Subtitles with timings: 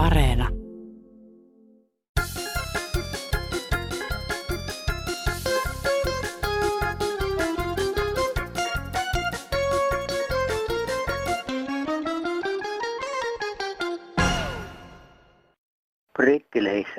[0.00, 0.59] Areena.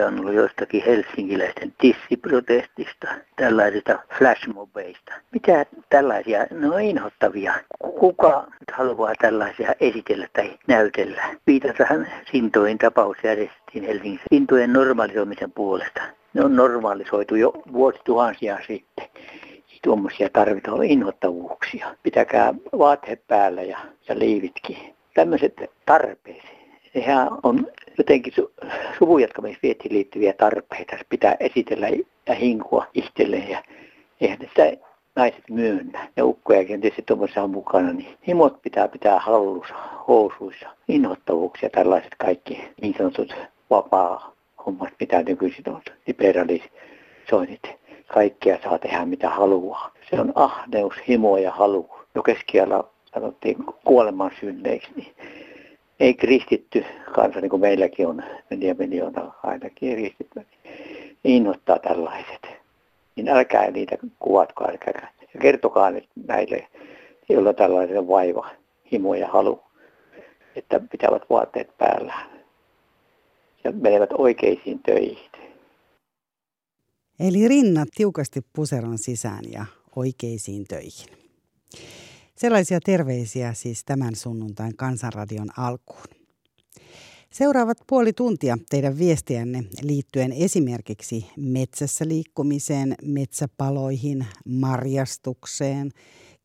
[0.01, 5.13] Brittileissä on ollut jostakin helsinkiläisten tissiprotestista, tällaisista flashmobeista.
[5.31, 7.53] Mitä tällaisia, no inhottavia.
[7.99, 11.23] Kuka haluaa tällaisia esitellä tai näytellä?
[11.47, 16.01] Viitasahan Sintoin tapaus järjestettiin Helsingissä Sintojen normalisoimisen puolesta.
[16.33, 19.07] Ne on normalisoitu jo vuosituhansia sitten
[19.83, 21.95] tuommoisia tarvitaan inhottavuuksia.
[22.03, 23.77] Pitäkää vaatteet päällä ja,
[24.07, 24.77] ja liivitkin.
[25.13, 25.53] Tämmöiset
[25.85, 26.60] tarpeeseen
[26.93, 30.97] sehän on jotenkin su- suvujatkamisvietiin liittyviä tarpeita.
[30.97, 31.87] Se pitää esitellä
[32.27, 33.63] ja hinkua itselleen ja
[34.21, 34.71] eihän sitä
[35.15, 36.07] naiset myönnä.
[36.17, 39.73] Ja ukkojakin tietysti tuommoisessa on mukana, niin himot pitää pitää hallussa,
[40.07, 43.35] housuissa, innoittavuuksia, tällaiset kaikki niin sanotut
[43.69, 44.35] vapaa
[44.65, 47.61] hommat, mitä nykyisin on, liberalisoinnit.
[48.07, 49.91] Kaikkea saa tehdä mitä haluaa.
[50.09, 51.89] Se on ahneus, himo ja halu.
[52.15, 55.15] Jo keskiajalla sanottiin kuoleman synneiksi, niin
[56.01, 56.85] ei kristitty
[57.15, 60.45] kansa, niin kuin meilläkin on neljä miljoonaa ainakin kristitty,
[61.23, 62.47] innoittaa tällaiset.
[63.15, 65.13] Niin älkää niitä kuvatko, älkää.
[65.33, 66.67] Ja kertokaa nyt näille,
[67.29, 68.49] joilla tällainen vaiva,
[68.91, 69.59] himo ja halu,
[70.55, 72.13] että pitävät vaatteet päällä
[73.63, 75.31] ja menevät oikeisiin töihin.
[77.19, 81.20] Eli rinnat tiukasti puseron sisään ja oikeisiin töihin.
[82.41, 86.03] Sellaisia terveisiä siis tämän sunnuntain Kansanradion alkuun.
[87.33, 95.91] Seuraavat puoli tuntia teidän viestiänne liittyen esimerkiksi metsässä liikkumiseen, metsäpaloihin, marjastukseen,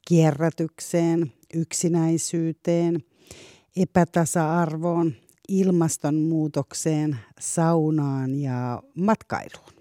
[0.09, 3.03] kierrätykseen, yksinäisyyteen,
[3.77, 5.13] epätasa-arvoon,
[5.49, 9.76] ilmastonmuutokseen, saunaan ja matkailuun.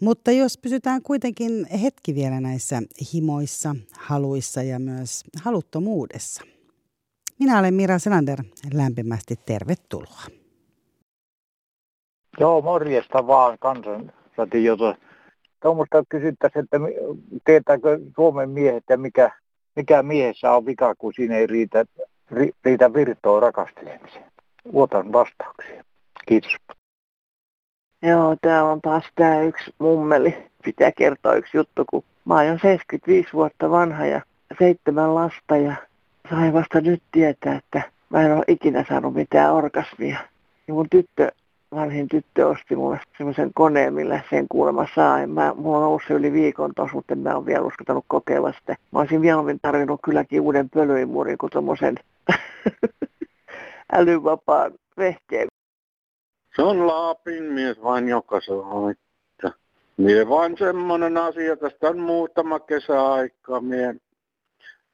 [0.00, 2.82] Mutta jos pysytään kuitenkin hetki vielä näissä
[3.14, 6.44] himoissa, haluissa ja myös haluttomuudessa.
[7.38, 8.38] Minä olen Mira Selander,
[8.74, 10.22] lämpimästi tervetuloa.
[12.40, 14.94] Joo, morjesta vaan kansanradiota.
[15.62, 16.78] Tuommoista kysyttäisiin, että
[17.44, 19.30] tietääkö Suomen miehet ja mikä,
[19.76, 21.84] mikä miehessä on vika, kun siinä ei riitä,
[22.64, 24.32] riitä virtoa rakastelemiseen.
[24.72, 25.84] Otan vastauksia.
[26.28, 26.56] Kiitos.
[28.02, 30.36] Joo, täällä on taas tämä yksi mummeli.
[30.64, 34.20] Pitää kertoa yksi juttu, kun mä oon 75 vuotta vanha ja
[34.58, 35.74] seitsemän lasta ja
[36.30, 40.18] sain vasta nyt tietää, että mä en ole ikinä saanut mitään orgasmia.
[40.68, 41.32] Ja mun tyttö,
[41.74, 45.20] vanhin tyttö osti mulle semmoisen koneen, millä sen kuulemma saa.
[45.20, 48.52] Ja mä, mulla on ollut se yli viikon tos, mutta mä oon vielä uskaltanut kokeilla
[48.52, 48.76] sitä.
[48.92, 51.94] Mä olisin mieluummin tarvinnut kylläkin uuden pölyimurin kuin tommosen
[53.92, 55.49] älyvapaan vehkeen.
[56.60, 59.52] Se on Laapin mies vain, joka sanoo, että
[59.96, 63.94] mie vain semmoinen asia, tästä on muutama kesäaika, mie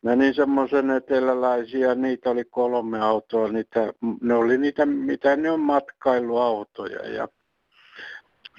[0.02, 7.08] menin semmoisen eteläläisiä, niitä oli kolme autoa, niitä, ne oli niitä, mitä ne on matkailuautoja.
[7.08, 7.28] Ja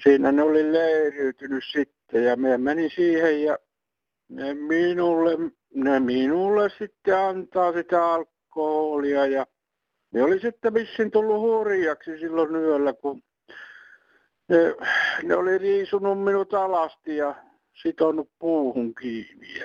[0.02, 3.58] siinä ne oli leiriytynyt sitten ja me menin siihen ja
[4.28, 5.30] ne minulle,
[5.74, 9.46] ne minulle sitten antaa sitä alkoholia ja
[10.12, 13.22] ne oli sitten vissiin tullut hurjaksi silloin yöllä, kun
[14.48, 14.56] ne,
[15.22, 17.34] ne oli riisunut minut alasti ja
[17.82, 19.62] sitonut puuhun kiinni.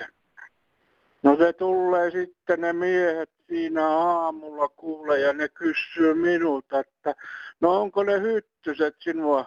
[1.22, 7.14] No se tulee sitten ne miehet siinä aamulla kuule ja ne kysyy minulta, että
[7.60, 9.46] no onko ne hyttyset sinua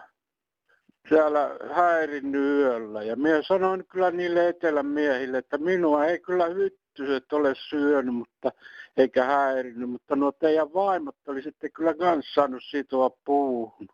[1.08, 3.02] siellä häirinnyt yöllä.
[3.02, 8.52] Ja minä sanoin kyllä niille etelän miehille, että minua ei kyllä hyttyset ole syönyt, mutta
[8.98, 13.88] eikä häirinyt, mutta no teidän vaimot oli sitten kyllä kans saanut sitoa puuhun.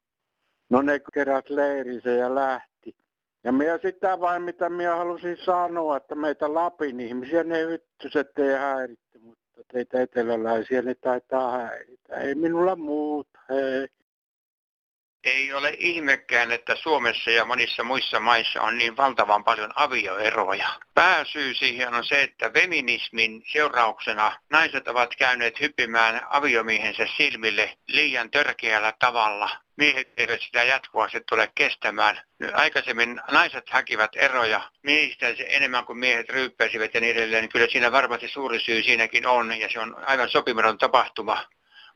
[0.70, 2.97] No ne kerät leirinsä ja lähti.
[3.44, 8.54] Ja minä sitä vain, mitä minä halusin sanoa, että meitä Lapin ihmisiä ne hyttyset ei
[8.54, 12.16] häiritte, mutta teitä eteläläisiä ne taitaa häiritä.
[12.16, 13.88] Ei minulla muuta, hei.
[15.25, 20.69] Ei ole ihmekään, että Suomessa ja monissa muissa maissa on niin valtavan paljon avioeroja.
[20.94, 28.93] Pääsyy siihen on se, että feminismin seurauksena naiset ovat käyneet hyppimään aviomiehensä silmille liian törkeällä
[28.99, 29.50] tavalla.
[29.76, 32.21] Miehet eivät sitä jatkuvasti tule kestämään.
[32.53, 37.49] Aikaisemmin naiset hakivat eroja miehistä enemmän kuin miehet ryyppäisivät ja niin edelleen.
[37.49, 41.44] Kyllä siinä varmasti suuri syy siinäkin on ja se on aivan sopimaton tapahtuma.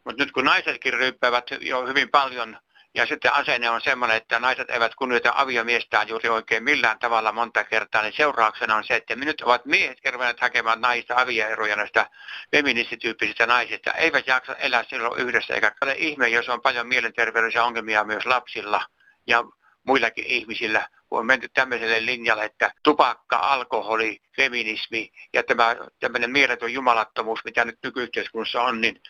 [0.04, 2.58] Mutta nyt kun naisetkin ryyppäävät jo hyvin paljon
[2.98, 7.64] Ja sitten asenne on semmoinen, että naiset eivät kunnioita aviomiestään juuri oikein millään tavalla monta
[7.64, 12.06] kertaa, niin seurauksena on se, että nyt ovat miehet kervanneet hakemaan naista avioeroja näistä
[12.50, 13.92] feministityyppisistä naisista.
[13.92, 18.86] Eivät jaksa elää silloin yhdessä, eikä ole ihme, jos on paljon mielenterveydellisiä ongelmia myös lapsilla
[19.26, 19.44] ja
[19.84, 26.72] muillakin ihmisillä, kun on menty tämmöiselle linjalle, että tupakka, alkoholi, feminismi ja tämä tämmöinen mieletön
[26.72, 29.02] jumalattomuus, mitä nyt nykyyhteiskunnassa on, niin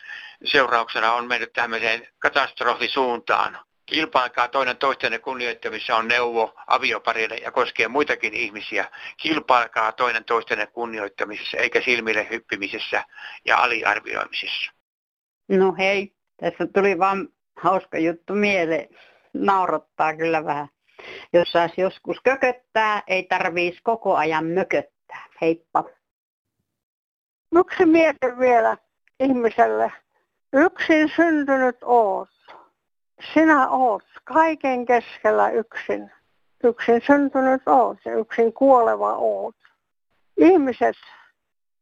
[0.45, 3.68] seurauksena on mennyt tämmöiseen katastrofisuuntaan.
[3.89, 8.85] Kilpailkaa toinen toistenne kunnioittamissa on neuvo avioparille ja koskee muitakin ihmisiä.
[9.17, 13.03] Kilpailkaa toinen toistenne kunnioittamisessa eikä silmille hyppimisessä
[13.45, 14.71] ja aliarvioimisessa.
[15.47, 17.27] No hei, tässä tuli vaan
[17.61, 18.89] hauska juttu mieleen
[19.33, 20.67] naurottaa kyllä vähän.
[21.33, 25.25] Jos saisi joskus kököttää, ei tarvitsisi koko ajan mököttää.
[25.41, 25.83] Heippa.
[27.55, 28.77] Yksi miete vielä
[29.19, 29.91] ihmiselle.
[30.53, 32.38] Yksin syntynyt oot.
[33.33, 36.11] Sinä oot kaiken keskellä yksin.
[36.63, 39.55] Yksin syntynyt oot ja yksin kuoleva oot.
[40.37, 40.95] Ihmiset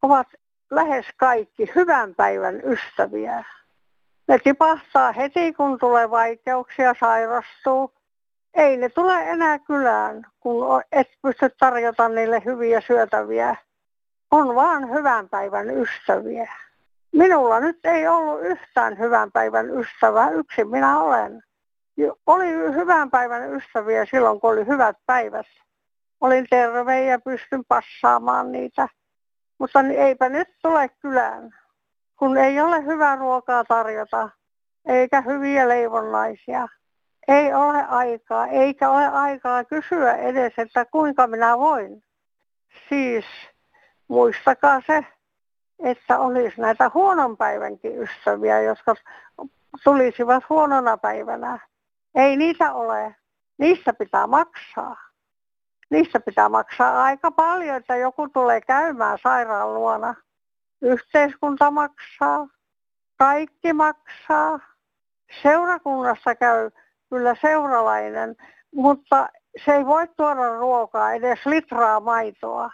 [0.02, 0.28] ovat
[0.72, 3.44] lähes kaikki hyvän päivän ystäviä.
[4.28, 7.94] Ne tipahtaa heti, kun tulee vaikeuksia, sairastuu.
[8.54, 13.56] Ei ne tule enää kylään, kun et pysty tarjota niille hyviä syötäviä.
[14.32, 16.54] On vaan hyvän päivän ystäviä.
[17.14, 21.44] Minulla nyt ei ollut yhtään hyvän päivän ystävää, yksin minä olen.
[22.26, 25.46] Oli hyvän päivän ystäviä silloin, kun oli hyvät päivät.
[26.22, 28.88] Olin terve ja pystyn passaamaan niitä.
[29.60, 31.54] Mutta eipä nyt tule kylään
[32.18, 34.30] kun ei ole hyvää ruokaa tarjota,
[34.86, 36.68] eikä hyviä leivonnaisia.
[37.28, 42.04] Ei ole aikaa, eikä ole aikaa kysyä edes, että kuinka minä voin.
[42.90, 43.26] Siis
[44.08, 45.06] muistakaa se,
[45.84, 48.96] että olisi näitä huonon päivänkin ystäviä, jotka
[49.84, 51.60] tulisivat huonona päivänä.
[52.16, 53.16] Ei niitä ole.
[53.58, 54.98] Niistä pitää maksaa.
[55.90, 60.16] Niistä pitää maksaa aika paljon, että joku tulee käymään sairaan luona–
[60.82, 62.48] Yhteiskunta maksaa,
[63.18, 64.60] kaikki maksaa.
[65.42, 66.72] Seurakunnassa käy
[67.10, 68.36] kyllä seuralainen,
[68.76, 69.30] mutta
[69.66, 72.72] se ei voi tuoda ruokaa, edes litraa maitoa.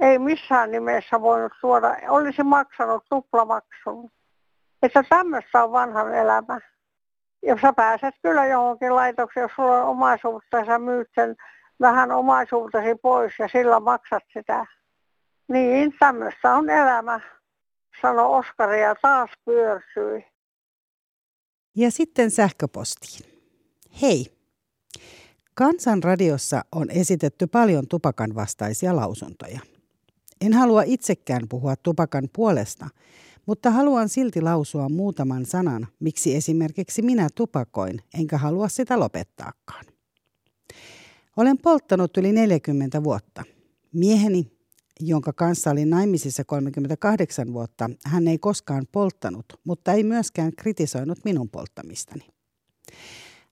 [0.00, 4.10] Ei missään nimessä voinut tuoda, olisi maksanut tuplamaksun.
[4.82, 6.60] Että tämmöistä on vanhan elämä.
[7.42, 11.36] Jos sä pääset kyllä johonkin laitokseen, jos sulla on omaisuutta sä myyt sen
[11.80, 14.66] vähän omaisuutesi pois ja sillä maksat sitä
[15.48, 17.20] niin, tämmöistä on elämä,
[18.02, 20.24] sanoi Oskari ja taas pyörsyi.
[21.76, 23.30] Ja sitten sähköpostiin.
[24.02, 24.26] Hei!
[25.54, 29.60] Kansanradiossa on esitetty paljon tupakan vastaisia lausuntoja.
[30.44, 32.88] En halua itsekään puhua tupakan puolesta,
[33.46, 39.84] mutta haluan silti lausua muutaman sanan, miksi esimerkiksi minä tupakoin, enkä halua sitä lopettaakaan.
[41.36, 43.44] Olen polttanut yli 40 vuotta.
[43.92, 44.54] Mieheni
[45.00, 51.48] jonka kanssa olin naimisissa 38 vuotta, hän ei koskaan polttanut, mutta ei myöskään kritisoinut minun
[51.48, 52.26] polttamistani.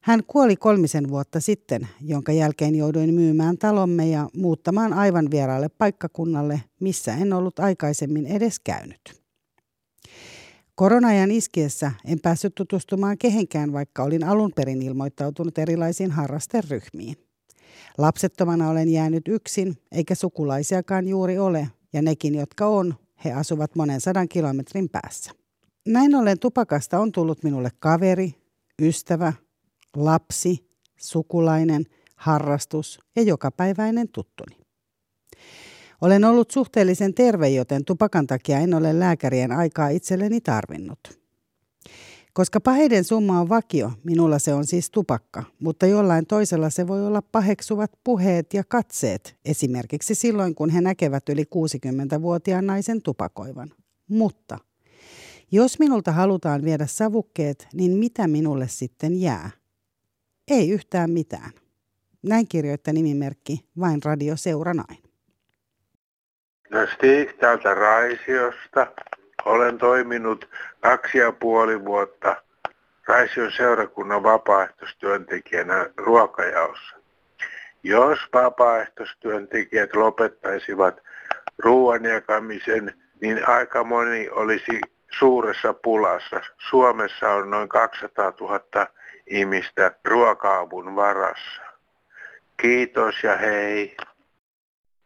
[0.03, 6.63] Hän kuoli kolmisen vuotta sitten, jonka jälkeen jouduin myymään talomme ja muuttamaan aivan vieraalle paikkakunnalle,
[6.81, 9.23] missä en ollut aikaisemmin edes käynyt.
[10.75, 17.17] Koronajan iskiessä en päässyt tutustumaan kehenkään, vaikka olin alun perin ilmoittautunut erilaisiin harrasteryhmiin.
[17.99, 22.95] Lapsettomana olen jäänyt yksin, eikä sukulaisiakaan juuri ole, ja nekin, jotka on,
[23.25, 25.31] he asuvat monen sadan kilometrin päässä.
[25.89, 28.35] Näin ollen tupakasta on tullut minulle kaveri,
[28.83, 29.33] ystävä,
[29.97, 31.85] lapsi, sukulainen,
[32.17, 34.57] harrastus ja jokapäiväinen tuttuni.
[36.01, 41.23] Olen ollut suhteellisen terve, joten tupakan takia en ole lääkärien aikaa itselleni tarvinnut.
[42.33, 47.07] Koska paheiden summa on vakio, minulla se on siis tupakka, mutta jollain toisella se voi
[47.07, 53.71] olla paheksuvat puheet ja katseet, esimerkiksi silloin kun he näkevät yli 60-vuotiaan naisen tupakoivan.
[54.09, 54.59] Mutta
[55.53, 59.51] jos minulta halutaan viedä savukkeet, niin mitä minulle sitten jää?
[60.51, 61.51] Ei yhtään mitään.
[62.23, 64.99] Näin kirjoitti nimimerkki Vain Radio Seuranain.
[66.71, 68.87] No Stig täältä Raisiosta.
[69.45, 70.49] Olen toiminut
[70.81, 72.37] kaksi ja puoli vuotta
[73.09, 76.97] Raision seurakunnan vapaaehtoistyöntekijänä ruokajaossa.
[77.83, 81.01] Jos vapaaehtoistyöntekijät lopettaisivat
[81.59, 84.81] ruoan jakamisen, niin aika moni olisi
[85.19, 86.41] suuressa pulassa.
[86.71, 88.61] Suomessa on noin 200 000
[89.27, 91.63] ihmistä ruokaavun varassa.
[92.63, 93.97] Kiitos ja hei.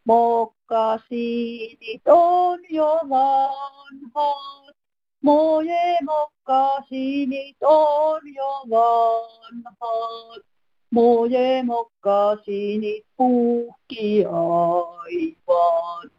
[0.04, 4.76] Mokkasiinit on jo vanhat,
[5.22, 10.42] Moje mokkasinit on jo vanhat.
[10.90, 16.10] Moje mokkasinit puhki aivan.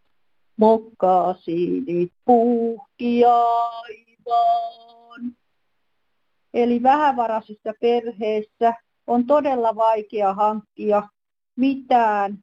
[0.57, 4.96] Mokkasinit puhki aivan.
[6.57, 8.73] Eli vähävaraisissa perheessä
[9.07, 11.03] on todella vaikea hankkia
[11.55, 12.37] mitään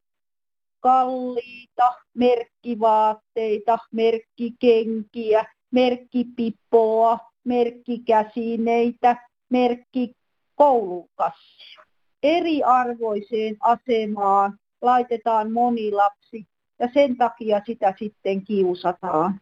[0.80, 9.16] kalliita merkkivaatteita, merkkikenkiä, merkkipippoa, merkkikäsineitä,
[9.49, 11.83] merkkikoulukassia.
[12.23, 16.47] Eriarvoiseen asemaan laitetaan moni lapsi
[16.78, 19.40] ja sen takia sitä sitten kiusataan.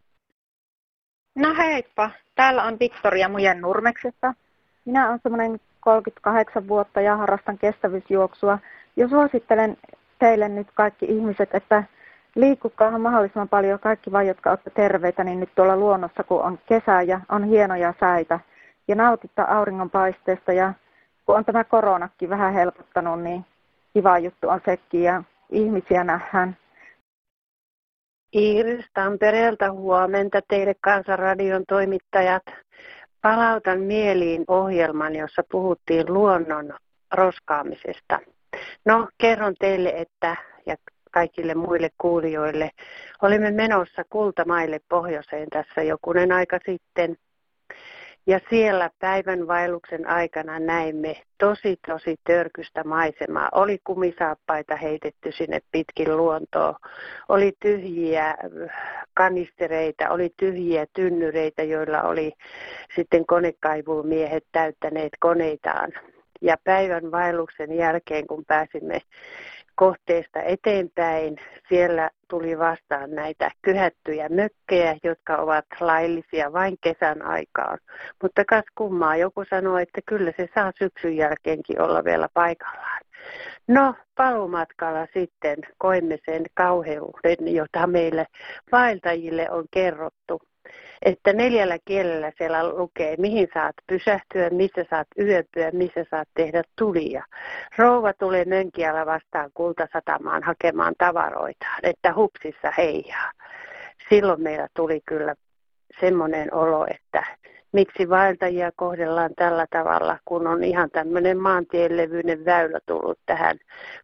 [1.35, 4.35] No heippa, täällä on Victoria Mujen Nurmeksesta.
[4.85, 8.59] Minä olen semmoinen 38 vuotta ja harrastan kestävyysjuoksua.
[8.97, 9.77] Ja suosittelen
[10.19, 11.85] teille nyt kaikki ihmiset, että
[12.35, 17.03] liikkukaa mahdollisimman paljon, kaikki vain, jotka olette terveitä, niin nyt tuolla luonnossa, kun on kesä
[17.03, 18.41] ja on hienoja säitä.
[18.89, 20.73] Ja nautitta auringonpaisteesta ja
[21.27, 23.45] kun on tämä koronakin vähän helpottanut, niin
[23.95, 26.57] kiva juttu on sekin ja ihmisiä nähdään.
[28.35, 32.43] Iiris Tampereelta huomenta teille Kansanradion toimittajat.
[33.23, 36.75] Palautan mieliin ohjelman, jossa puhuttiin luonnon
[37.12, 38.21] roskaamisesta.
[38.85, 40.37] No, kerron teille, että
[40.67, 40.76] ja
[41.11, 42.71] kaikille muille kuulijoille,
[43.23, 47.17] olimme menossa kultamaille pohjoiseen tässä jokunen aika sitten.
[48.26, 53.49] Ja siellä päivän vaelluksen aikana näimme tosi tosi törkystä maisemaa.
[53.52, 56.76] Oli kumisaappaita heitetty sinne pitkin luontoa.
[57.29, 58.35] Oli tyhjiä
[59.14, 62.33] kanistereita, oli tyhjiä tynnyreitä, joilla oli
[62.97, 65.93] sitten konekaivumiehet täyttäneet koneitaan.
[66.41, 69.00] Ja päivän vaelluksen jälkeen, kun pääsimme
[69.75, 71.37] kohteesta eteenpäin,
[71.69, 77.79] siellä tuli vastaan näitä kyhättyjä mökkejä, jotka ovat laillisia vain kesän aikaan.
[78.23, 83.00] Mutta kas kummaa, joku sanoi, että kyllä se saa syksyn jälkeenkin olla vielä paikallaan.
[83.69, 88.26] No, palumatkalla sitten koimme sen kauheuden, jota meille
[88.73, 90.43] vaeltajille on kerrottu
[91.04, 97.25] että neljällä kielellä siellä lukee, mihin saat pysähtyä, missä saat yöpyä, missä saat tehdä tulia.
[97.78, 103.30] Rouva tulee Mönkiällä vastaan kultasatamaan hakemaan tavaroitaan, että hupsissa heijaa.
[104.09, 105.35] Silloin meillä tuli kyllä
[106.00, 107.25] semmoinen olo, että
[107.73, 113.59] miksi vaeltajia kohdellaan tällä tavalla, kun on ihan tämmöinen maantienlevyinen väylä tullut tähän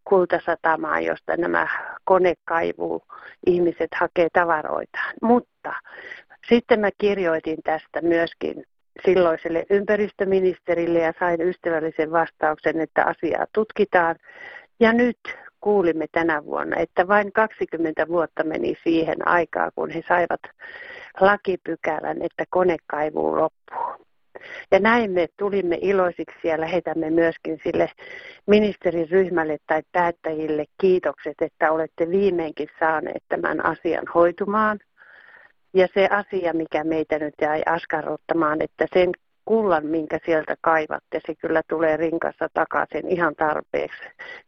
[0.04, 1.68] kultasatamaan, josta nämä
[2.04, 3.02] konekaivu
[3.46, 5.14] ihmiset hakee tavaroitaan.
[5.22, 5.72] Mutta
[6.48, 8.64] sitten mä kirjoitin tästä myöskin
[9.04, 14.16] silloiselle ympäristöministerille ja sain ystävällisen vastauksen, että asiaa tutkitaan.
[14.80, 15.18] Ja nyt
[15.60, 20.40] kuulimme tänä vuonna, että vain 20 vuotta meni siihen aikaan, kun he saivat
[21.20, 24.06] lakipykälän, että konekaivu loppuu.
[24.70, 27.90] Ja näin me tulimme iloisiksi ja lähetämme myöskin sille
[28.46, 34.78] ministeriryhmälle tai päättäjille kiitokset, että olette viimeinkin saaneet tämän asian hoitumaan.
[35.74, 39.10] Ja se asia, mikä meitä nyt jäi askarruttamaan, että sen
[39.44, 44.02] kullan, minkä sieltä kaivatte, se kyllä tulee rinkassa takaisin ihan tarpeeksi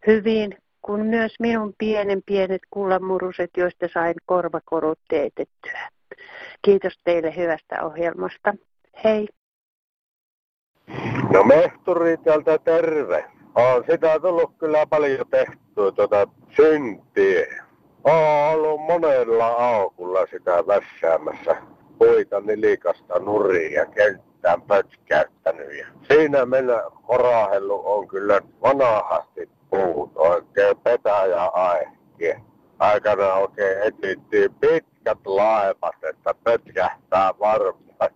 [0.07, 5.89] hyvin, kun myös minun pienen pienet kullanmuruset, joista sain korvakorut teetettyä.
[6.63, 8.55] Kiitos teille hyvästä ohjelmasta.
[9.05, 9.29] Hei!
[11.33, 13.25] No mehturi täältä terve.
[13.55, 17.65] On sitä tullut kyllä paljon tehtyä tuota syntiä.
[18.05, 21.57] Olen ollut monella aukulla sitä vässäämässä
[21.99, 25.79] puita nilikasta nurin ja kenttään pötkäyttänyt.
[25.79, 32.35] Ja siinä mennä korahellu on kyllä vanahasti puut oikein petäjä aihki.
[32.79, 38.11] Aikana oikein etittiin pitkät laivat, että pötkähtää varmaan.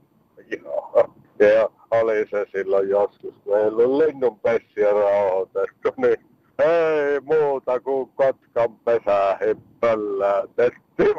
[0.62, 1.08] Joo.
[1.38, 8.76] Ja oli se silloin joskus, kun ei ollut linnunpessiä rauhoitettu, niin ei muuta kuin kotkan
[8.84, 9.38] pesää
[9.80, 11.14] pöllätettiin.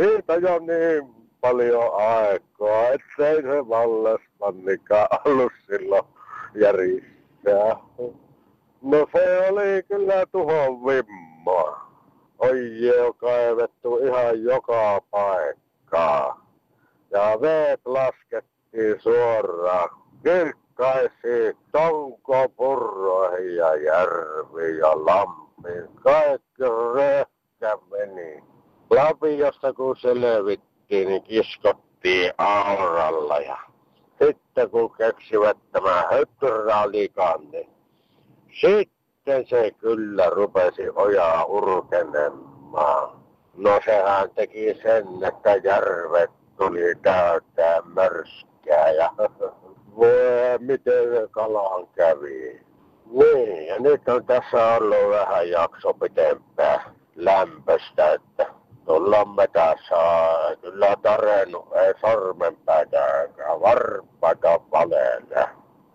[0.00, 6.04] Siitä jo niin paljon aikaa, ettei se vallesmannikaan ollut silloin
[6.54, 7.76] järjestää.
[8.82, 11.92] No se oli kyllä tuhon vimma.
[12.38, 16.46] Oje on kaivettu ihan joka paikkaa.
[17.10, 19.88] Ja veet laskettiin suoraan
[20.76, 25.88] kirkkaisiin tonkopurroihin ja järviin ja lampiin.
[26.02, 26.62] Kaikki
[26.94, 28.44] rehkä meni.
[28.90, 33.58] Lapiosta kun selvittiin, niin kiskottiin auralla ja
[34.24, 37.70] sitten kun keksivät tämä hydraulikan, niin
[38.60, 43.22] sitten se kyllä rupesi ojaa urkenemaan.
[43.56, 49.10] No sehän teki sen, että järvet tuli täyttää mörskyä selkää ja
[49.96, 52.60] voi miten kalaan kävi.
[53.06, 56.80] Niin, ja nyt on tässä ollut vähän jakso pitempää
[57.16, 58.46] lämpöstä, että
[58.84, 59.96] tuolla metässä
[60.60, 63.28] kyllä tarennut, ei sormenpäitä
[63.60, 65.48] varpaita valeelle.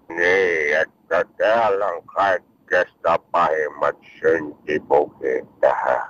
[0.09, 6.01] Niin, että täällä on kaikkeesta pahimmat syntipukit tähän.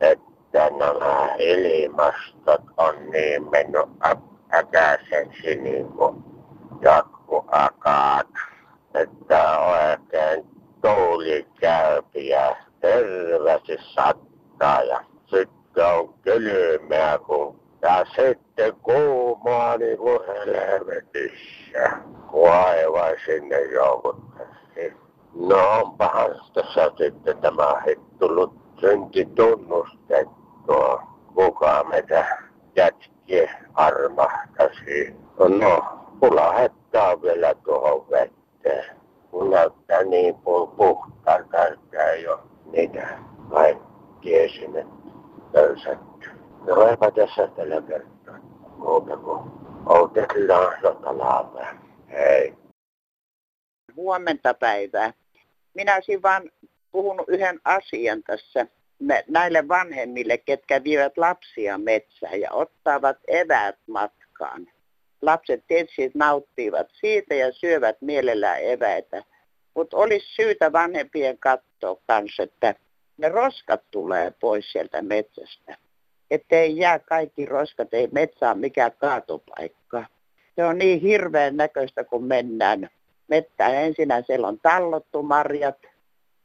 [0.00, 3.88] Että nämä ilmastot on niin mennyt
[4.54, 6.24] äkäiseksi niin kuin
[7.50, 8.26] jatkuakaat.
[8.94, 10.46] Että oikein
[10.82, 20.20] tuuli käypi ja hirveästi sattaa ja sitten on kylmää kun ja sitten kuumaa niin kuin
[20.46, 21.96] helvetissä.
[22.32, 24.96] Vaiva sinne jouduttaisiin.
[25.34, 27.82] No onpahan tässä sitten tämä
[28.18, 31.02] tullut synti tunnustettua.
[31.34, 32.38] Kuka meitä
[32.76, 35.16] jätki armahtasi.
[35.38, 35.82] No,
[36.22, 36.52] mulla
[37.22, 38.96] vielä tuohon vetteen.
[39.30, 40.34] Kun näyttää niin
[40.76, 42.40] puhtaalta, että ei ole
[42.72, 43.18] niitä
[43.50, 44.86] kaikki sinne
[45.52, 46.30] löysätty.
[46.66, 48.38] No eipä tässä tällä kertaa
[48.76, 49.50] muuta kuin
[49.86, 51.66] odotellaan sotalaamme.
[52.10, 52.54] Hei.
[53.96, 55.12] Huomenta päivää.
[55.74, 56.50] Minä olisin vaan
[56.92, 58.66] puhunut yhden asian tässä
[59.28, 64.66] näille vanhemmille, ketkä vievät lapsia metsään ja ottavat eväät matkaan.
[65.22, 69.24] Lapset tietysti nauttivat siitä ja syövät mielellään eväitä.
[69.74, 72.74] Mutta olisi syytä vanhempien katsoa kanssa, että
[73.16, 75.76] ne roskat tulee pois sieltä metsästä.
[76.30, 80.04] Että ei jää kaikki roskat, ei metsää mikään kaatopaikka.
[80.56, 82.90] Se on niin hirveän näköistä, kun mennään
[83.28, 83.74] mettään.
[83.74, 85.78] Ensinnä siellä on tallottu marjat,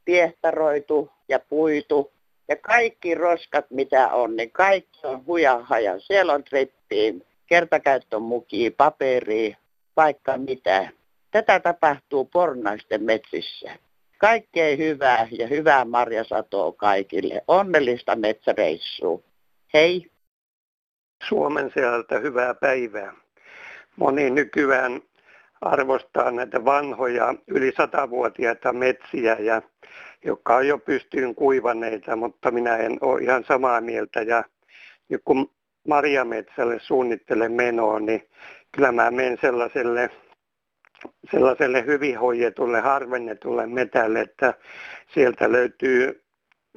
[0.04, 2.12] piehtaroitu ja puitu.
[2.48, 6.00] Ja kaikki roskat, mitä on, niin kaikki on hujahaja.
[6.00, 9.56] Siellä on trippiin, kertakäyttömukia, paperia,
[9.96, 10.88] vaikka mitä.
[11.30, 13.78] Tätä tapahtuu pornaisten metsissä.
[14.18, 17.42] Kaikkea hyvää ja hyvää marjasatoa kaikille.
[17.48, 19.20] Onnellista metsäreissua.
[19.74, 20.10] Hei!
[21.28, 23.12] Suomen sieltä hyvää päivää.
[23.96, 25.00] Moni nykyään
[25.60, 29.62] arvostaa näitä vanhoja yli satavuotiaita metsiä, ja,
[30.24, 34.22] jotka on jo pystyyn kuivaneita, mutta minä en ole ihan samaa mieltä.
[34.22, 34.44] Ja
[35.08, 35.50] nyt kun
[35.86, 38.28] marjametsälle suunnittelen menoa, niin
[38.72, 40.10] kyllä mä menen sellaiselle,
[41.30, 44.54] sellaiselle hyvin hoidetulle, harvennetulle metälle, että
[45.14, 46.22] sieltä löytyy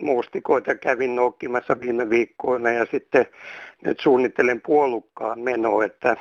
[0.02, 3.26] muustikoita kävin nokkimassa viime viikkoina ja sitten
[3.86, 6.16] nyt suunnittelen puolukkaan menoa, että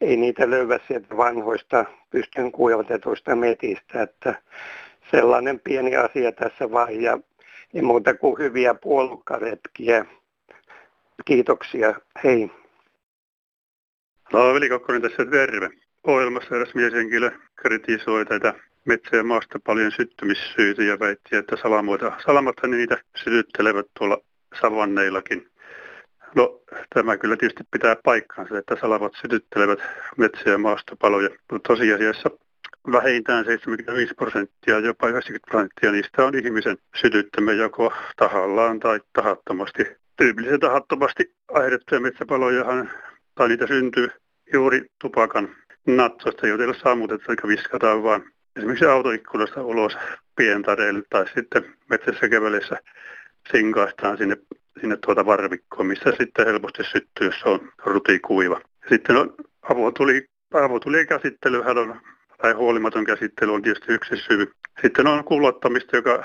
[0.00, 4.34] ei niitä löyvä sieltä vanhoista pystyn kuivatetuista metistä, että
[5.10, 7.18] sellainen pieni asia tässä vain ja
[7.82, 10.06] muuta kuin hyviä puolukkaretkiä.
[11.26, 12.50] Kiitoksia, hei.
[14.32, 15.70] No, Veli Kokkonen tässä terve.
[16.04, 22.70] Ohjelmassa eräs mieshenkilö kritisoi tätä metsä- ja maasta paljon syttymissyitä ja väitti, että salamoita, salamathan
[22.70, 24.18] niitä sytyttelevät tuolla
[24.60, 25.50] savanneillakin.
[26.34, 26.60] No,
[26.94, 29.78] tämä kyllä tietysti pitää paikkaansa, että salamat sytyttelevät
[30.16, 32.30] metsä- ja maastopaloja, mutta tosiasiassa
[32.92, 40.05] vähintään 75 prosenttia, jopa 90 prosenttia niistä on ihmisen sytyttämä joko tahallaan tai tahattomasti.
[40.16, 42.90] Tyypillisen tahattomasti aiheutettuja metsäpalojahan,
[43.34, 44.08] tai niitä syntyy
[44.52, 48.22] juuri tupakan natsoista, joita sammutettu eikä viskataan vaan
[48.56, 49.96] esimerkiksi autoikkunasta ulos
[50.36, 52.76] pientareille tai sitten metsässä kävelessä
[53.52, 54.36] sinkaistaan sinne,
[54.80, 58.60] sinne tuota varvikkoon, missä sitten helposti syttyy, jos on rutikuiva.
[58.88, 62.00] Sitten on avotuli, avotulien käsittelyhän on,
[62.42, 64.52] tai huolimaton käsittely on tietysti yksi syy.
[64.82, 66.24] Sitten on kullottamista, joka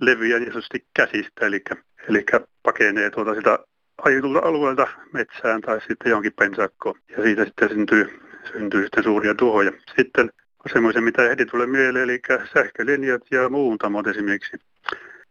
[0.00, 1.62] leviää niin sanotusti käsistä, eli,
[2.08, 2.24] eli
[2.62, 3.58] pakenee tuota sitä
[3.98, 6.94] aiotulta alueelta metsään tai sitten johonkin pensakkoon.
[7.16, 8.20] Ja siitä sitten syntyy,
[8.52, 9.72] syntyy sitten suuria tuhoja.
[9.96, 10.30] Sitten
[10.72, 12.20] semmoisen, mitä ehdi tulee mieleen, eli
[12.54, 14.56] sähkölinjat ja muuntamot esimerkiksi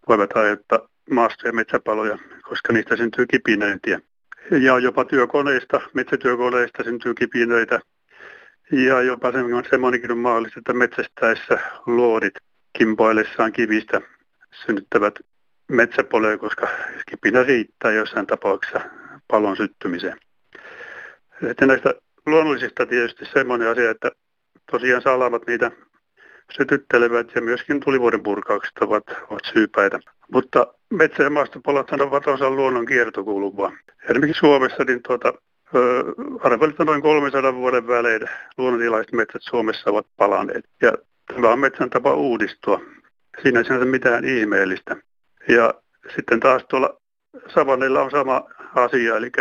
[0.07, 3.99] voivat aiheuttaa maasto- ja metsäpaloja, koska niistä syntyy kipinöintiä.
[4.51, 7.79] Ja jopa työkoneista, metsätyökoneista syntyy kipinöitä.
[8.71, 9.31] Ja jopa
[9.69, 12.33] semmoinenkin on mahdollista, että metsästäessä luodit
[12.77, 14.01] kimpoillessaan kivistä
[14.65, 15.15] synnyttävät
[15.67, 16.67] metsäpoloja, koska
[17.09, 18.81] kipinä riittää jossain tapauksessa
[19.27, 20.17] palon syttymiseen.
[21.47, 21.93] Sitten näistä
[22.25, 24.11] luonnollisista tietysti semmoinen asia, että
[24.71, 25.71] tosiaan salamat niitä
[26.57, 29.99] sytyttelevät ja myöskin tulivuoden purkaukset ovat, ovat syypäitä.
[30.31, 33.71] Mutta metsä- ja maastopolat ovat osa luonnon kiertokulkua.
[34.09, 35.33] Esimerkiksi Suomessa niin tuota,
[36.43, 38.21] arveltaan että noin 300 vuoden välein
[38.57, 40.65] luonnontilaiset metsät Suomessa ovat palaneet.
[40.81, 40.93] Ja
[41.27, 42.79] tämä on metsän tapa uudistua.
[43.41, 44.95] Siinä ei sinänsä mitään ihmeellistä.
[45.47, 45.73] Ja
[46.15, 46.97] sitten taas tuolla
[47.53, 48.43] Savannilla on sama
[48.75, 49.31] asia, eli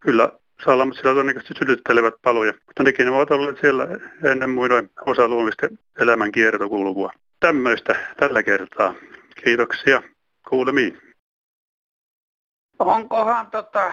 [0.00, 0.32] kyllä
[0.64, 3.88] salamat siellä todennäköisesti sytyttelevät paloja, mutta nekin ovat olleet siellä
[4.24, 7.12] ennen muinoin osa luomisten elämän kiertokulkua.
[7.40, 8.94] Tämmöistä tällä kertaa.
[9.44, 10.02] Kiitoksia.
[10.48, 10.98] Kuulemiin.
[12.78, 13.92] Onkohan tota,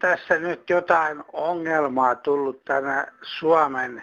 [0.00, 4.02] tässä nyt jotain ongelmaa tullut tänä Suomen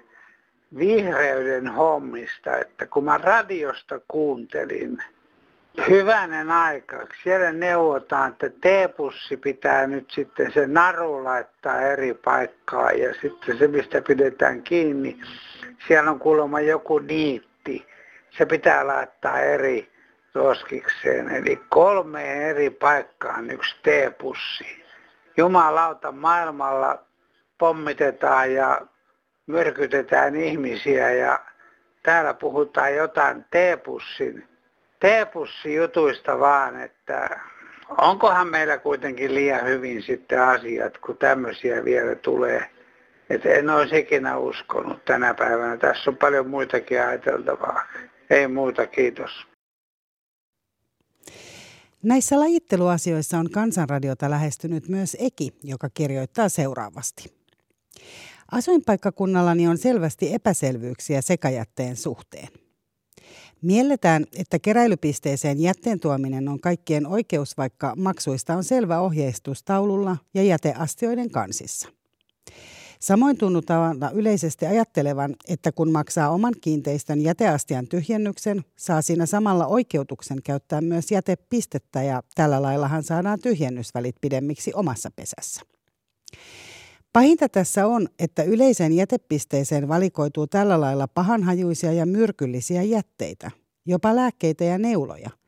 [0.77, 4.97] vihreyden hommista, että kun mä radiosta kuuntelin
[5.89, 13.13] hyvänen aika, siellä neuvotaan, että teepussi pitää nyt sitten se naru laittaa eri paikkaan ja
[13.21, 15.19] sitten se mistä pidetään kiinni,
[15.88, 17.88] siellä on kuulemma joku niitti,
[18.29, 19.91] se pitää laittaa eri
[20.33, 24.87] roskikseen, eli kolme eri paikkaan yksi teepussi.
[25.38, 27.00] Jumalauta maailmalla
[27.58, 28.82] pommitetaan ja
[29.47, 31.39] myrkytetään ihmisiä ja
[32.04, 34.47] täällä puhutaan jotain teepussin,
[35.00, 37.39] teepussi-jutuista vaan, että
[37.97, 42.69] onkohan meillä kuitenkin liian hyvin sitten asiat, kun tämmöisiä vielä tulee.
[43.30, 45.78] Että en olisi ikinä uskonut tänä päivänä.
[45.78, 47.84] Tässä on paljon muitakin ajateltavaa.
[48.30, 49.47] Ei muuta, kiitos.
[52.03, 57.38] Näissä lajitteluasioissa on kansanradiota lähestynyt myös Eki, joka kirjoittaa seuraavasti.
[58.51, 62.47] Asuinpaikkakunnallani on selvästi epäselvyyksiä sekajätteen suhteen.
[63.62, 70.43] Mielletään, että keräilypisteeseen jätteen tuominen on kaikkien oikeus, vaikka maksuista on selvä ohjeistus taululla ja
[70.43, 71.89] jäteastioiden kansissa.
[72.99, 80.38] Samoin tunnutaan yleisesti ajattelevan, että kun maksaa oman kiinteistön jäteastian tyhjennyksen, saa siinä samalla oikeutuksen
[80.43, 85.62] käyttää myös jätepistettä ja tällä laillahan saadaan tyhjennysvälit pidemmiksi omassa pesässä.
[87.13, 93.51] Pahinta tässä on, että yleiseen jätepisteeseen valikoituu tällä lailla pahanhajuisia ja myrkyllisiä jätteitä,
[93.86, 95.29] jopa lääkkeitä ja neuloja–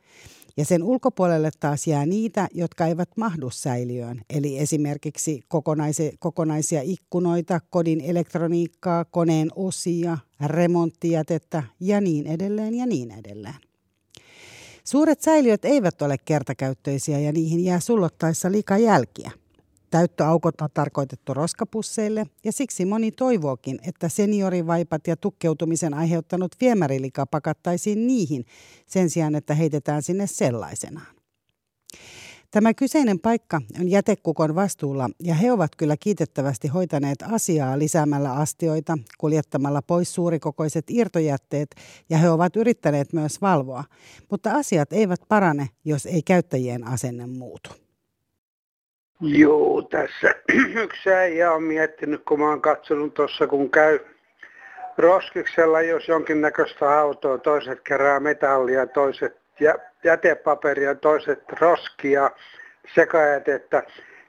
[0.59, 7.59] ja sen ulkopuolelle taas jää niitä, jotka eivät mahdu säiliöön, eli esimerkiksi kokonaisia, kokonaisia ikkunoita,
[7.69, 13.55] kodin elektroniikkaa, koneen osia, remonttijätettä ja niin edelleen ja niin edelleen.
[14.83, 19.31] Suuret säiliöt eivät ole kertakäyttöisiä ja niihin jää sullottaessa liikaa jälkiä.
[19.89, 28.07] Täyttöaukot on tarkoitettu roskapusseille ja siksi moni toivookin, että seniorivaipat ja tukkeutumisen aiheuttanut viemärilika pakattaisiin
[28.07, 28.45] niihin
[28.85, 31.15] sen sijaan, että heitetään sinne sellaisenaan.
[32.51, 38.97] Tämä kyseinen paikka on jätekukon vastuulla ja he ovat kyllä kiitettävästi hoitaneet asiaa lisäämällä astioita,
[39.17, 41.75] kuljettamalla pois suurikokoiset irtojätteet
[42.09, 43.83] ja he ovat yrittäneet myös valvoa,
[44.31, 47.69] mutta asiat eivät parane, jos ei käyttäjien asenne muutu.
[49.21, 50.35] Joo, tässä
[50.83, 53.99] yksi äijä on miettinyt, kun mä oon katsonut tuossa, kun käy
[54.97, 59.37] roskiksella, jos jonkinnäköistä autoa, toiset kerää metallia, toiset
[60.03, 62.31] jätepaperia, toiset roskia,
[62.95, 63.83] sekajätettä.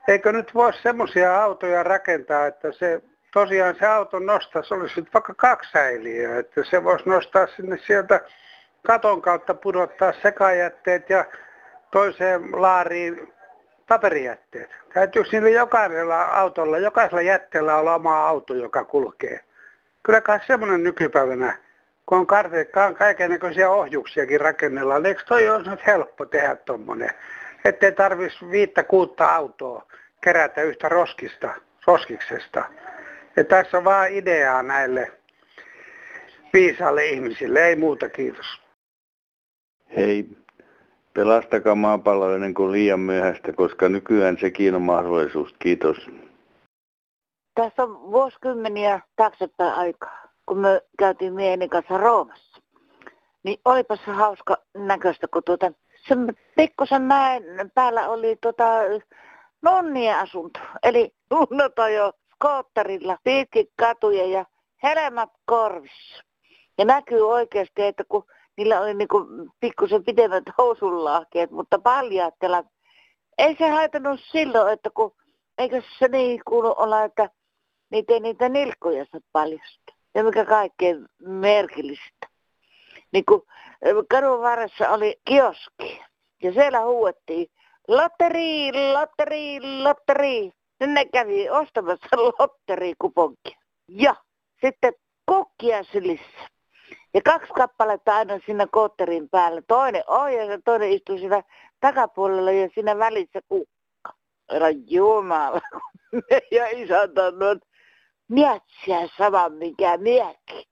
[0.08, 5.70] Eikö nyt voisi semmoisia autoja rakentaa, että se tosiaan se auto nostaisi, olisi vaikka kaksi
[5.70, 8.20] säiliöä, että se voisi nostaa sinne sieltä
[8.86, 11.24] katon kautta pudottaa sekajätteet ja
[11.90, 13.32] toiseen laariin
[13.90, 14.70] paperijätteet.
[14.94, 19.40] Täytyykö niillä jokaisella autolla, jokaisella jätteellä olla oma auto, joka kulkee?
[20.02, 21.58] Kyllä kai semmoinen nykypäivänä,
[22.06, 22.26] kun on
[22.98, 27.10] kaiken näköisiä ohjuksiakin rakennellaan, eikö toi olisi nyt helppo tehdä tuommoinen?
[27.64, 29.86] Ettei tarvitsisi viittä kuutta autoa
[30.20, 31.54] kerätä yhtä roskista,
[31.86, 32.64] roskiksesta.
[33.36, 35.12] Ja tässä on vaan ideaa näille
[36.52, 38.62] viisaalle ihmisille, ei muuta, kiitos.
[39.96, 40.28] Hei,
[41.14, 45.54] Pelastakaa maapallo ennen kuin liian myöhäistä, koska nykyään sekin on mahdollisuus.
[45.58, 45.96] Kiitos.
[47.54, 52.62] Tässä on vuosikymmeniä taaksepäin aikaa, kun me käytiin miehen kanssa Roomassa.
[53.42, 55.72] Niin olipa se hauska näköistä, kun tuota,
[56.08, 56.14] se
[56.56, 57.42] pikkusen mäen
[57.74, 58.64] päällä oli tota,
[59.62, 60.60] nonnien asunto.
[60.82, 64.44] Eli nunnota jo skootterilla pitkin katuja ja
[64.82, 66.24] helmat korvissa.
[66.78, 68.24] Ja näkyy oikeasti, että kun
[68.60, 69.26] niillä oli niinku
[69.60, 72.34] pikkusen pitemmät housunlahkeet, mutta paljaat
[73.38, 75.12] Ei se haitannut silloin, että kun,
[75.58, 77.30] eikö se niin kuulu olla, että
[77.90, 79.92] niitä ei niitä nilkkoja saa paljasta.
[80.14, 82.26] Ja mikä kaikkein merkillistä.
[83.12, 83.46] Niin kun
[84.10, 86.02] kadun varressa oli kioski
[86.42, 87.46] ja siellä huuettiin
[87.88, 90.52] lotteri, lotteri, lotteri.
[90.86, 93.58] Ne kävi ostamassa lotterikuponkia.
[93.88, 94.14] Ja
[94.60, 94.92] sitten
[95.26, 96.59] kukkia sylissä.
[97.14, 99.62] Ja kaksi kappaletta aina siinä kootterin päällä.
[99.68, 101.42] Toinen ohjaa ja toinen istuu siinä
[101.80, 104.12] takapuolella ja siinä välissä kukka.
[104.52, 105.60] Herra Jumala,
[106.56, 107.60] ja isäntä on
[108.28, 110.70] mietsiä sama mikä miekki.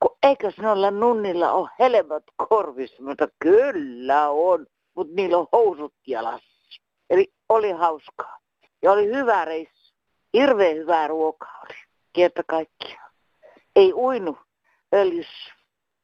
[0.00, 3.02] Kun eikö sinulla nunnilla ole helmät korvissa?
[3.02, 6.80] Mutta kyllä on, mutta niillä on housut jalassa.
[7.10, 8.38] Eli oli hauskaa.
[8.82, 9.94] Ja oli hyvä reissu.
[10.34, 11.78] Hirveän hyvää ruokaa oli,
[12.12, 13.10] kerta kaikkiaan.
[13.76, 14.38] Ei uinu
[14.94, 15.54] öljyssä,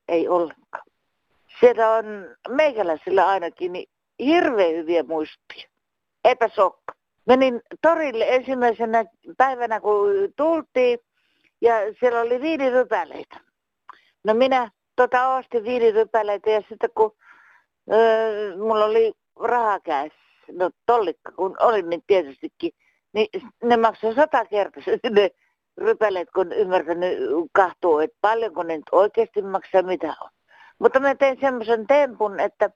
[0.08, 0.84] ei ollenkaan.
[1.60, 2.04] Siellä on
[2.48, 5.68] meikäläisillä ainakin niin hirveän hyviä muistia.
[6.24, 6.94] Eipä sokka.
[7.26, 9.04] Menin torille ensimmäisenä
[9.36, 10.98] päivänä, kun tultiin,
[11.60, 13.40] ja siellä oli viinirypäleitä.
[14.24, 17.16] No minä tota ostin viinirypäleitä ja sitten kun
[17.92, 20.18] öö, mulla oli raha kädessä,
[20.52, 22.72] no tollikka kun olin niin tietystikin,
[23.12, 23.28] niin
[23.62, 25.30] ne maksoi sata kertaa ne
[25.78, 27.18] rypäleet, kun ymmärtänyt
[27.52, 30.30] kahtua, että paljonko ne nyt oikeasti maksaa, mitä on.
[30.78, 32.70] Mutta mä tein semmoisen tempun, että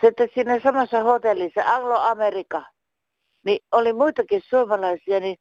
[0.00, 2.62] sitten siinä samassa hotellissa, Anglo-Amerika,
[3.44, 5.36] niin oli muitakin suomalaisia, niin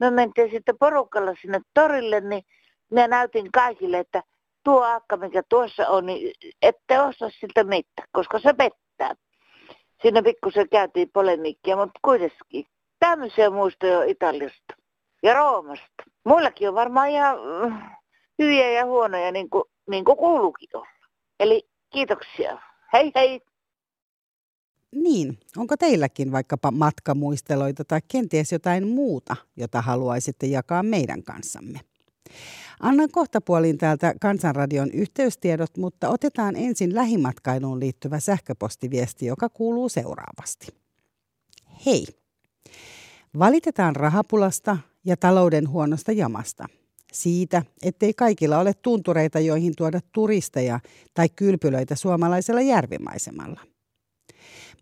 [0.00, 2.42] me mentiin sitten porukalla sinne torille, niin
[2.90, 4.22] minä näytin kaikille, että
[4.64, 9.14] tuo akka, mikä tuossa on, niin ette osta siltä mitään, koska se pettää.
[10.02, 12.66] Siinä pikkusen käytiin polemiikkia, mutta kuitenkin
[12.98, 14.75] tämmöisiä muistoja Italiasta
[15.26, 16.04] ja Roomasta.
[16.24, 17.98] Muillakin on varmaan ihan äh,
[18.38, 20.86] hyviä ja huonoja, niin kuin, niin kuin kuuluukin olla.
[21.40, 22.58] Eli kiitoksia.
[22.92, 23.40] Hei hei!
[24.92, 31.80] Niin, onko teilläkin vaikkapa matkamuisteloita tai kenties jotain muuta, jota haluaisitte jakaa meidän kanssamme?
[32.80, 40.66] Annan kohtapuoliin täältä Kansanradion yhteystiedot, mutta otetaan ensin lähimatkailuun liittyvä sähköpostiviesti, joka kuuluu seuraavasti.
[41.86, 42.06] Hei!
[43.38, 46.66] Valitetaan rahapulasta ja talouden huonosta jamasta.
[47.12, 50.80] Siitä, ettei kaikilla ole tuntureita, joihin tuoda turisteja
[51.14, 53.60] tai kylpylöitä suomalaisella järvimaisemalla–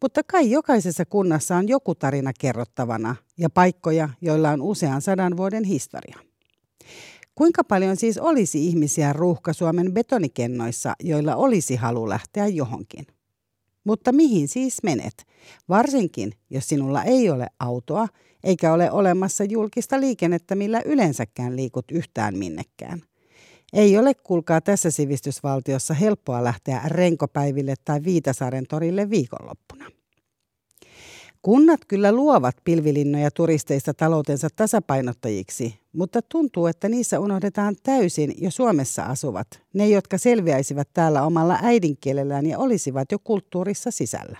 [0.02, 5.64] mutta kai jokaisessa kunnassa on joku tarina kerrottavana ja paikkoja, joilla on usean sadan vuoden
[5.64, 6.18] historia.
[7.34, 13.06] Kuinka paljon siis olisi ihmisiä ruuhka-Suomen betonikennoissa, joilla olisi halu lähteä johonkin?
[13.84, 15.26] Mutta mihin siis menet?
[15.68, 18.08] Varsinkin, jos sinulla ei ole autoa
[18.44, 23.02] eikä ole olemassa julkista liikennettä, millä yleensäkään liikut yhtään minnekään.
[23.72, 29.93] Ei ole kuulkaa tässä sivistysvaltiossa helppoa lähteä renkopäiville tai Viitasaaren torille viikonloppuna.
[31.44, 39.02] Kunnat kyllä luovat pilvilinnoja turisteista taloutensa tasapainottajiksi, mutta tuntuu, että niissä unohdetaan täysin jo Suomessa
[39.02, 44.38] asuvat, ne jotka selviäisivät täällä omalla äidinkielellään ja olisivat jo kulttuurissa sisällä.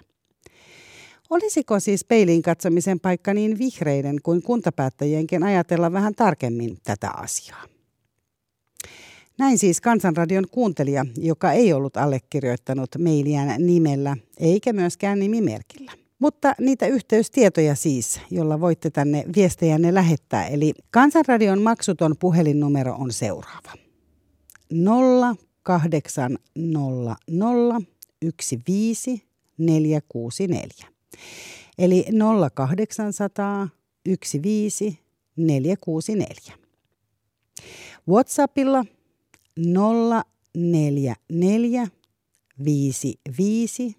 [1.30, 7.64] Olisiko siis peiliin katsomisen paikka niin vihreiden kuin kuntapäättäjienkin ajatella vähän tarkemmin tätä asiaa?
[9.38, 16.03] Näin siis Kansanradion kuuntelija, joka ei ollut allekirjoittanut mailiään nimellä eikä myöskään nimimerkillä.
[16.18, 20.46] Mutta niitä yhteystietoja siis, jolla voitte tänne viestejänne lähettää.
[20.46, 23.72] Eli Kansanradion maksuton puhelinnumero on seuraava.
[25.62, 26.37] 0800
[28.68, 29.27] 15
[29.59, 30.88] 464.
[31.79, 32.07] Eli
[32.55, 33.68] 0800
[34.42, 34.85] 15
[35.37, 36.55] 464.
[38.09, 38.85] WhatsAppilla
[40.57, 41.87] 044
[43.37, 43.96] 55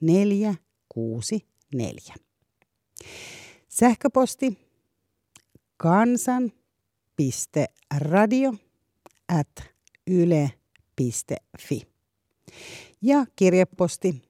[0.00, 0.54] 1
[0.94, 2.14] 464.
[3.68, 4.58] Sähköposti
[5.76, 8.54] kansan.radio
[9.28, 9.62] at
[10.06, 11.82] yle.fi.
[13.00, 14.22] Ja kirjeposti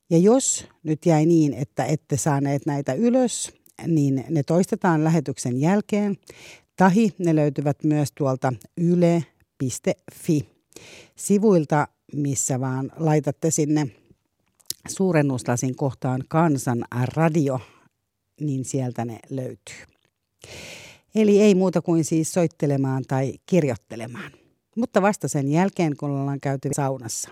[0.09, 3.51] Ja jos nyt jäi niin, että ette saaneet näitä ylös,
[3.87, 6.17] niin ne toistetaan lähetyksen jälkeen.
[6.75, 10.49] Tahi ne löytyvät myös tuolta yle.fi
[11.15, 13.87] sivuilta, missä vaan laitatte sinne
[14.87, 17.59] suurennuslasin kohtaan kansan radio,
[18.41, 19.95] niin sieltä ne löytyy.
[21.15, 24.31] Eli ei muuta kuin siis soittelemaan tai kirjoittelemaan.
[24.75, 27.29] Mutta vasta sen jälkeen, kun ollaan käyty saunassa.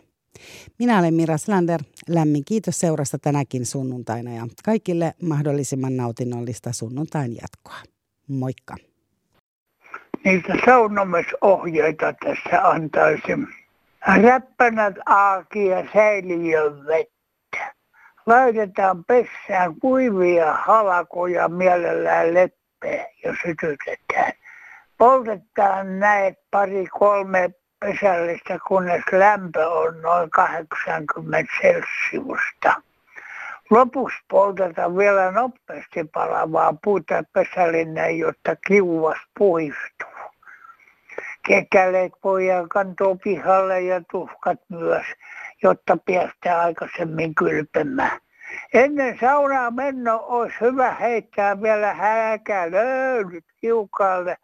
[0.80, 1.80] Minä olen Mira Slander.
[2.10, 7.94] Lämmin kiitos seurasta tänäkin sunnuntaina ja kaikille mahdollisimman nautinnollista sunnuntain jatkoa.
[8.28, 8.76] Moikka!
[10.26, 13.48] Niitä saunomisohjeita tässä antaisin.
[14.24, 17.74] Räppänät aaki ja säiliön vettä.
[18.26, 24.34] Laitetaan pessään kuivia halakoja mielellään leppeä ja sytytetään.
[24.98, 27.52] Poltetaan näet pari kolme
[27.84, 32.82] pesällistä, kunnes lämpö on noin 80 celsiusta.
[33.70, 40.10] Lopuksi poltetaan vielä nopeasti palavaa puuta pesällinen, jotta kiuvas puistuu.
[41.48, 45.06] Kekäleet voidaan kantaa pihalle ja tuhkat myös,
[45.64, 48.20] jotta päästään aikaisemmin kylpemään.
[48.74, 51.96] Ennen saunaa menno olisi hyvä heittää vielä
[52.72, 54.38] löydyt kiukalle,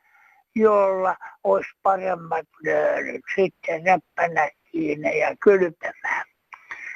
[0.55, 3.21] jolla olisi paremmat löydyt.
[3.35, 6.25] Sitten näppänä kiinni ja kylpemään.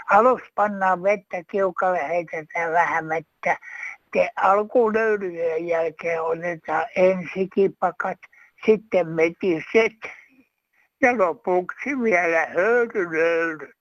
[0.09, 3.57] Aluksi pannaan vettä kiukalle, heitetään vähän vettä.
[4.11, 8.17] Te alkulöylyjen jälkeen otetaan ensikipakat,
[8.65, 9.99] sitten metiset
[11.01, 13.75] ja lopuksi vielä höyrylöylyt.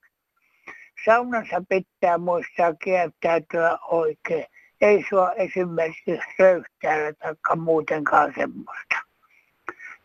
[1.05, 4.45] Saunassa pitää muistaa käyttäytyä oikein.
[4.81, 9.02] Ei sua esimerkiksi röyhtäällä tai muutenkaan semmoista.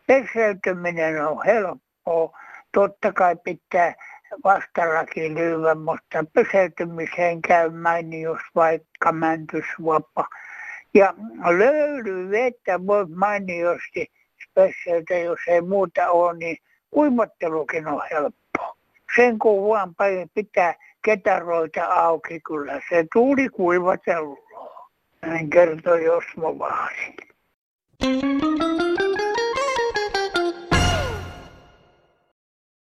[0.09, 2.39] Peseytyminen on helppoa.
[2.73, 3.95] Totta kai pitää
[4.43, 10.27] vastallakin lyödä, mutta peseytymiseen käy mainios vaikka mäntysvappa.
[10.93, 11.13] Ja
[11.57, 14.11] löydy vettä voi mainiosti
[14.53, 16.57] peseytä, jos ei muuta ole, niin
[16.91, 18.77] kuivattelukin on helppo.
[19.15, 19.95] Sen kun vaan
[20.33, 24.89] pitää ketaroita auki, kyllä se tuli kuivatelloa.
[25.21, 27.15] Näin kertoi Osmo Vaasi.